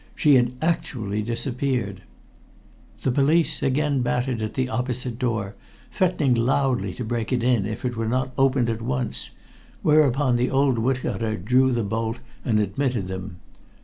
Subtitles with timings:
[0.15, 2.01] She had actually disappeared!
[3.03, 5.53] The police again battered at the opposite door,
[5.91, 9.29] threatening loudly to break it in if it were not opened at once,
[9.83, 13.35] whereupon the old wood cutter drew the bolt and admitted them.